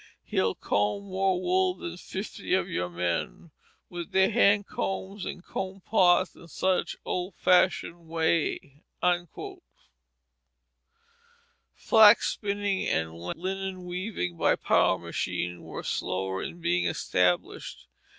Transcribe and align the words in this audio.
He'll 0.23 0.55
comb 0.55 1.03
more 1.03 1.39
wool 1.39 1.75
than 1.75 1.95
fifty 1.95 2.55
of 2.55 2.67
your 2.67 2.89
men 2.89 3.51
With 3.87 4.13
their 4.13 4.31
hand 4.31 4.65
combs, 4.65 5.25
and 5.27 5.43
comb 5.45 5.81
pots, 5.81 6.33
and 6.35 6.49
such 6.49 6.97
old 7.05 7.35
fashioned 7.35 8.07
way." 8.07 8.81
Flax 11.75 12.29
spinning 12.31 12.87
and 12.87 13.13
linen 13.13 13.85
weaving 13.85 14.37
by 14.37 14.55
power 14.55 14.97
machinery 14.97 15.59
were 15.59 15.83
slower 15.83 16.41
in 16.41 16.59
being 16.61 16.85
established. 16.87 17.85